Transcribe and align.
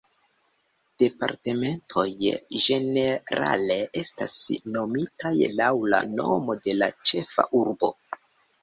Departementoj, 1.03 2.05
ĝenerale, 2.63 3.77
estas 4.03 4.41
nomitaj 4.79 5.35
laŭ 5.61 5.73
la 5.97 6.05
nomo 6.19 6.61
de 6.67 6.79
la 6.83 6.95
ĉefa 7.05 7.49
urbo. 7.63 7.95